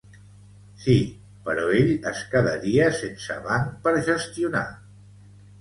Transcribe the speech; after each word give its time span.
Sí, 0.85 0.95
però 1.49 1.67
ell 1.81 1.93
es 2.13 2.23
quedaria 2.33 2.89
sense 3.03 3.39
banc 3.47 3.79
per 3.85 3.95
gestionar. 4.11 4.65